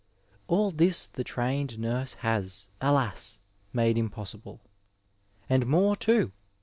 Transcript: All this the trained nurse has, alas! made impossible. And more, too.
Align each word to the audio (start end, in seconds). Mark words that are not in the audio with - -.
All 0.47 0.71
this 0.71 1.05
the 1.05 1.23
trained 1.23 1.77
nurse 1.77 2.13
has, 2.25 2.69
alas! 2.81 3.37
made 3.71 3.99
impossible. 3.99 4.59
And 5.47 5.67
more, 5.67 5.95
too. 5.95 6.31